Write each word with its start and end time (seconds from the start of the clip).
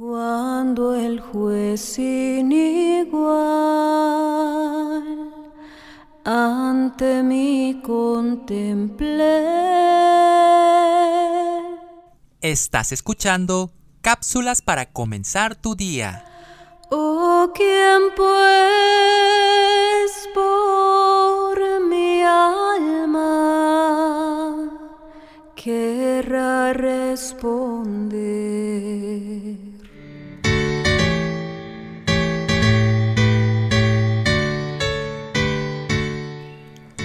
Cuando 0.00 0.94
el 0.94 1.20
juez 1.20 1.78
sin 1.78 2.50
igual 2.50 3.20
ante 6.24 7.22
mí 7.22 7.82
contemplé. 7.84 9.44
Estás 12.40 12.92
escuchando 12.92 13.72
cápsulas 14.00 14.62
para 14.62 14.86
comenzar 14.86 15.54
tu 15.54 15.76
día. 15.76 16.24
Oh, 16.90 17.50
¿quién 17.54 18.00
pues 18.16 18.30
por 20.32 21.60
mi 21.84 22.22
alma 22.22 23.50
querrá 25.54 26.72
responder? 26.72 28.69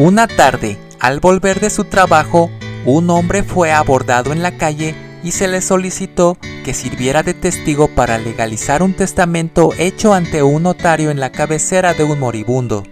Una 0.00 0.26
tarde, 0.26 0.78
al 0.98 1.20
volver 1.20 1.60
de 1.60 1.68
su 1.68 1.84
trabajo, 1.84 2.50
un 2.86 3.10
hombre 3.10 3.42
fue 3.42 3.70
abordado 3.70 4.32
en 4.32 4.42
la 4.42 4.56
calle 4.56 4.94
y 5.22 5.32
se 5.32 5.46
le 5.46 5.60
solicitó 5.60 6.38
que 6.64 6.72
sirviera 6.72 7.22
de 7.22 7.34
testigo 7.34 7.86
para 7.86 8.16
legalizar 8.16 8.82
un 8.82 8.94
testamento 8.94 9.74
hecho 9.76 10.14
ante 10.14 10.42
un 10.42 10.62
notario 10.62 11.10
en 11.10 11.20
la 11.20 11.30
cabecera 11.32 11.92
de 11.92 12.04
un 12.04 12.18
moribundo. 12.18 12.84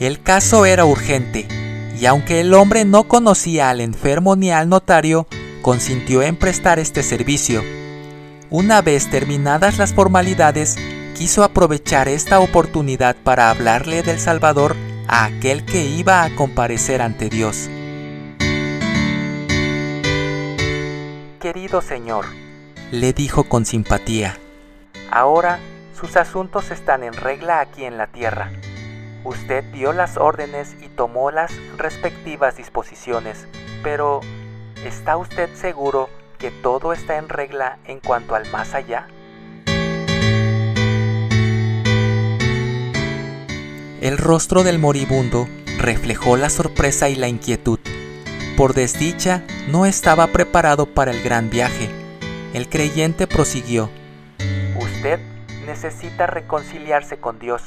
El 0.00 0.22
caso 0.22 0.64
era 0.64 0.86
urgente, 0.86 1.46
y 2.00 2.06
aunque 2.06 2.40
el 2.40 2.54
hombre 2.54 2.86
no 2.86 3.04
conocía 3.08 3.68
al 3.68 3.82
enfermo 3.82 4.34
ni 4.34 4.50
al 4.50 4.70
notario, 4.70 5.26
consintió 5.60 6.22
en 6.22 6.36
prestar 6.36 6.78
este 6.78 7.02
servicio. 7.02 7.62
Una 8.48 8.80
vez 8.80 9.10
terminadas 9.10 9.76
las 9.76 9.92
formalidades, 9.92 10.78
quiso 11.16 11.42
aprovechar 11.44 12.08
esta 12.08 12.40
oportunidad 12.40 13.16
para 13.16 13.48
hablarle 13.48 14.02
del 14.02 14.18
Salvador 14.18 14.76
a 15.08 15.24
aquel 15.24 15.64
que 15.64 15.82
iba 15.82 16.22
a 16.22 16.36
comparecer 16.36 17.00
ante 17.00 17.30
Dios. 17.30 17.70
Querido 21.40 21.80
Señor, 21.80 22.26
le 22.90 23.14
dijo 23.14 23.44
con 23.44 23.64
simpatía, 23.64 24.36
ahora 25.10 25.58
sus 25.98 26.16
asuntos 26.16 26.70
están 26.70 27.02
en 27.02 27.14
regla 27.14 27.60
aquí 27.60 27.86
en 27.86 27.96
la 27.96 28.08
tierra. 28.08 28.52
Usted 29.24 29.64
dio 29.72 29.94
las 29.94 30.18
órdenes 30.18 30.76
y 30.82 30.88
tomó 30.88 31.30
las 31.30 31.50
respectivas 31.78 32.58
disposiciones, 32.58 33.46
pero 33.82 34.20
¿está 34.84 35.16
usted 35.16 35.48
seguro 35.54 36.10
que 36.38 36.50
todo 36.50 36.92
está 36.92 37.16
en 37.16 37.30
regla 37.30 37.78
en 37.86 38.00
cuanto 38.00 38.34
al 38.34 38.50
más 38.50 38.74
allá? 38.74 39.08
El 44.06 44.18
rostro 44.18 44.62
del 44.62 44.78
moribundo 44.78 45.48
reflejó 45.78 46.36
la 46.36 46.48
sorpresa 46.48 47.08
y 47.08 47.16
la 47.16 47.26
inquietud. 47.26 47.80
Por 48.56 48.72
desdicha, 48.72 49.42
no 49.66 49.84
estaba 49.84 50.28
preparado 50.28 50.86
para 50.86 51.10
el 51.10 51.24
gran 51.24 51.50
viaje. 51.50 51.90
El 52.54 52.68
creyente 52.68 53.26
prosiguió. 53.26 53.90
Usted 54.78 55.18
necesita 55.66 56.28
reconciliarse 56.28 57.18
con 57.18 57.40
Dios. 57.40 57.62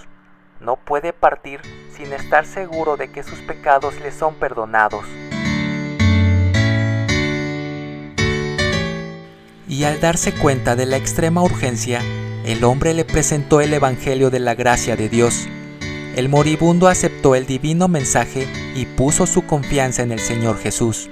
No 0.61 0.77
puede 0.77 1.11
partir 1.11 1.59
sin 1.93 2.13
estar 2.13 2.45
seguro 2.45 2.95
de 2.95 3.11
que 3.11 3.21
sus 3.21 3.39
pecados 3.39 3.99
le 3.99 4.13
son 4.13 4.35
perdonados. 4.35 5.03
Y 9.67 9.83
al 9.83 9.99
darse 9.99 10.31
cuenta 10.31 10.77
de 10.77 10.85
la 10.85 10.95
extrema 10.95 11.43
urgencia, 11.43 12.01
el 12.45 12.63
hombre 12.63 12.93
le 12.93 13.03
presentó 13.03 13.59
el 13.59 13.73
Evangelio 13.73 14.29
de 14.29 14.39
la 14.39 14.55
gracia 14.55 14.95
de 14.95 15.09
Dios 15.09 15.49
el 16.15 16.29
moribundo 16.29 16.87
aceptó 16.87 17.35
el 17.35 17.45
divino 17.45 17.87
mensaje 17.87 18.47
y 18.75 18.85
puso 18.85 19.25
su 19.25 19.43
confianza 19.43 20.01
en 20.03 20.11
el 20.11 20.19
Señor 20.19 20.57
Jesús. 20.57 21.09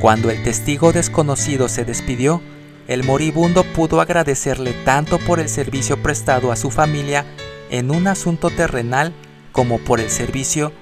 Cuando 0.00 0.30
el 0.30 0.42
testigo 0.42 0.92
desconocido 0.92 1.68
se 1.68 1.84
despidió, 1.84 2.40
el 2.88 3.04
moribundo 3.04 3.64
pudo 3.64 4.00
agradecerle 4.00 4.72
tanto 4.84 5.18
por 5.18 5.38
el 5.40 5.48
servicio 5.48 6.02
prestado 6.02 6.50
a 6.50 6.56
su 6.56 6.70
familia 6.70 7.24
en 7.70 7.90
un 7.90 8.06
asunto 8.06 8.50
terrenal 8.50 9.12
como 9.52 9.78
por 9.78 10.00
el 10.00 10.10
servicio, 10.10 10.72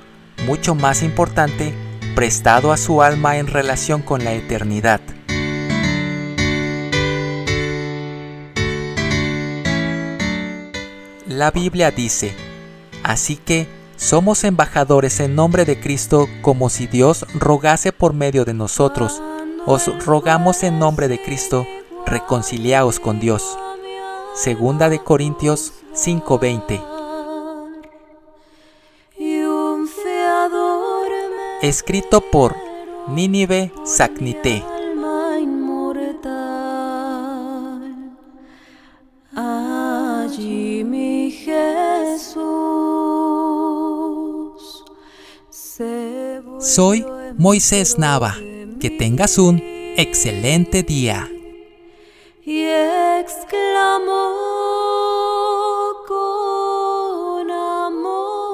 mucho 0.47 0.75
más 0.75 1.03
importante, 1.03 1.75
prestado 2.15 2.73
a 2.73 2.77
su 2.77 3.03
alma 3.03 3.39
en 3.39 3.47
relación 3.47 4.03
con 4.03 4.25
la 4.25 4.33
eternidad. 4.33 5.01
La 11.39 11.53
Biblia 11.53 11.93
dice, 11.93 12.35
así 13.05 13.37
que 13.37 13.69
somos 13.97 14.43
embajadores 14.43 15.21
en 15.21 15.37
nombre 15.37 15.65
de 15.65 15.79
Cristo 15.79 16.27
como 16.43 16.69
si 16.69 16.89
Dios 16.89 17.25
rogase 17.33 17.93
por 17.93 18.13
medio 18.13 18.45
de 18.45 18.55
nosotros. 18.55 19.23
Os 19.65 20.05
rogamos 20.05 20.65
en 20.65 20.81
nombre 20.81 21.07
de 21.07 21.23
Cristo, 21.23 21.65
reconciliaos 22.07 22.99
con 22.99 23.21
Dios. 23.21 23.57
Segunda 24.35 24.89
de 24.89 24.99
Corintios 24.99 25.75
5:20. 25.95 26.83
Escrito 31.63 32.21
por 32.21 32.57
Nínive 33.07 33.73
Sacnité. 33.85 34.65
Soy 46.69 47.03
Moisés 47.39 47.99
Nava. 47.99 48.37
Que 48.79 48.91
tengas 48.91 49.39
un 49.39 49.59
excelente 49.97 50.83
día. 50.83 51.27
Y 52.45 52.63
exclamó 53.21 54.35
con 56.07 57.51
amor, 57.51 58.53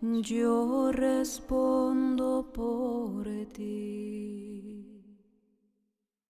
yo 0.00 0.90
respondo 0.90 2.44
por 2.52 3.24
ti. 3.52 4.71